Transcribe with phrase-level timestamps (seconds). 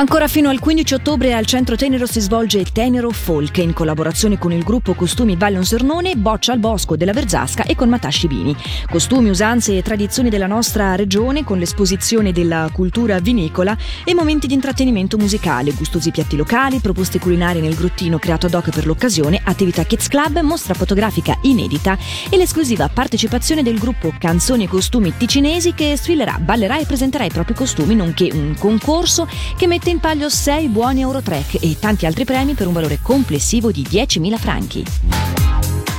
[0.00, 4.50] Ancora fino al 15 ottobre al Centro Tenero si svolge Tenero Folk in collaborazione con
[4.50, 8.56] il gruppo Costumi Vallon Sernone, Boccia al Bosco della Verzasca e con Matasci Vini.
[8.88, 14.54] Costumi, usanze e tradizioni della nostra regione con l'esposizione della cultura vinicola e momenti di
[14.54, 19.84] intrattenimento musicale, gustosi piatti locali, proposte culinarie nel grottino creato ad hoc per l'occasione, attività
[19.84, 21.98] Kids Club, mostra fotografica inedita
[22.30, 27.30] e l'esclusiva partecipazione del gruppo Canzoni e Costumi Ticinesi che sfilerà, ballerà e presenterà i
[27.30, 32.24] propri costumi, nonché un concorso che mette in palio 6 buoni Eurotrack e tanti altri
[32.24, 34.84] premi per un valore complessivo di 10.000 franchi.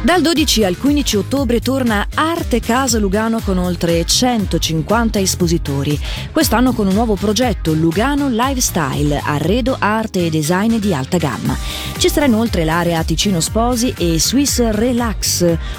[0.00, 5.98] Dal 12 al 15 ottobre torna Arte Casa Lugano con oltre 150 espositori.
[6.30, 11.56] Quest'anno con un nuovo progetto Lugano Lifestyle, arredo, arte e design di alta gamma.
[11.98, 15.17] Ci sarà inoltre l'area Ticino Sposi e Swiss Relax,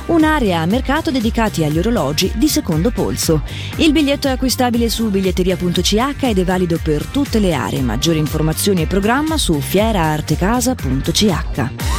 [0.07, 3.41] un'area a mercato dedicati agli orologi di secondo polso.
[3.77, 7.81] Il biglietto è acquistabile su biglietteria.ch ed è valido per tutte le aree.
[7.81, 11.98] Maggiori informazioni e programma su fieraartecasa.ch.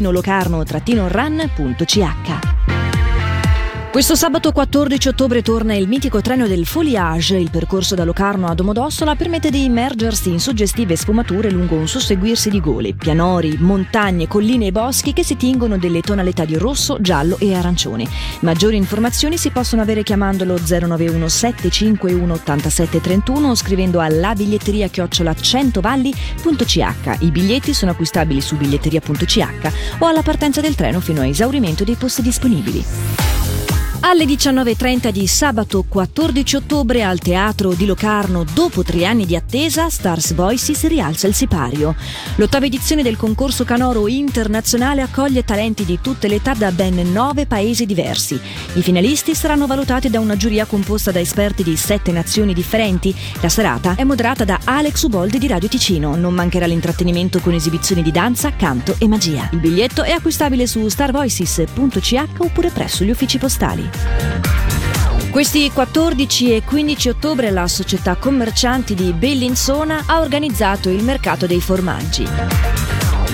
[0.00, 2.53] locarno-run.ch.
[3.94, 7.36] Questo sabato 14 ottobre torna il mitico treno del Foliage.
[7.36, 12.50] Il percorso da Locarno a Domodossola permette di immergersi in suggestive sfumature lungo un susseguirsi
[12.50, 17.36] di gole, pianori, montagne, colline e boschi che si tingono delle tonalità di rosso, giallo
[17.38, 18.08] e arancione.
[18.40, 27.16] Maggiori informazioni si possono avere chiamandolo 091 751 8731 o scrivendo alla biglietteria chiocciola 100valli.ch.
[27.20, 31.94] I biglietti sono acquistabili su biglietteria.ch o alla partenza del treno fino a esaurimento dei
[31.94, 33.43] posti disponibili.
[34.06, 39.88] Alle 19.30 di sabato 14 ottobre al Teatro di Locarno, dopo tre anni di attesa,
[39.88, 41.96] Stars Voices rialza il sipario.
[42.36, 47.46] L'ottava edizione del concorso canoro internazionale accoglie talenti di tutte le età da ben nove
[47.46, 48.38] paesi diversi.
[48.74, 53.12] I finalisti saranno valutati da una giuria composta da esperti di sette nazioni differenti.
[53.40, 56.14] La serata è moderata da Alex Uboldi di Radio Ticino.
[56.14, 59.48] Non mancherà l'intrattenimento con esibizioni di danza, canto e magia.
[59.52, 63.93] Il biglietto è acquistabile su starvoices.ch oppure presso gli uffici postali.
[65.30, 71.60] Questi 14 e 15 ottobre la società commercianti di Bellinzona ha organizzato il mercato dei
[71.60, 72.24] formaggi.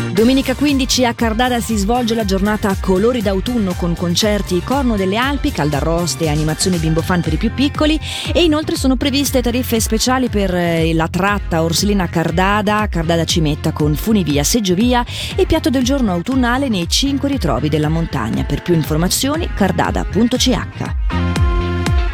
[0.08, 5.52] Domenica 15 a Cardada si svolge la giornata Colori d'autunno con concerti Corno delle Alpi,
[5.52, 7.98] caldarroste e animazioni bimbo fan per i più piccoli
[8.32, 13.94] e inoltre sono previste tariffe speciali per eh, la tratta Orsilina Cardada, Cardada Cimetta con
[13.94, 15.04] funivia, seggiovia
[15.36, 18.44] e piatto del giorno autunnale nei cinque ritrovi della montagna.
[18.44, 21.19] Per più informazioni cardada.ch.